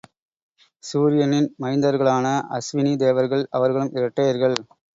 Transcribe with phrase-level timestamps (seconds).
[0.83, 2.25] சூரியனின் மைந்தர்களான
[2.51, 4.57] அஸ்வினி தேவர்கள் அவர்களும் இரட்டையர்கள்.